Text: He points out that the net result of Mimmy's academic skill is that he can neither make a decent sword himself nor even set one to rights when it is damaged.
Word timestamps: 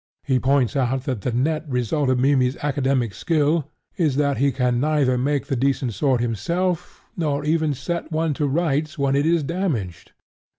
He 0.23 0.39
points 0.39 0.75
out 0.75 1.03
that 1.03 1.21
the 1.21 1.31
net 1.31 1.63
result 1.69 2.09
of 2.09 2.17
Mimmy's 2.17 2.57
academic 2.63 3.13
skill 3.13 3.69
is 3.97 4.15
that 4.15 4.37
he 4.37 4.51
can 4.51 4.79
neither 4.79 5.15
make 5.15 5.51
a 5.51 5.55
decent 5.55 5.93
sword 5.93 6.21
himself 6.21 7.03
nor 7.15 7.45
even 7.45 7.75
set 7.75 8.11
one 8.11 8.33
to 8.33 8.47
rights 8.47 8.97
when 8.97 9.15
it 9.15 9.27
is 9.27 9.43
damaged. 9.43 10.13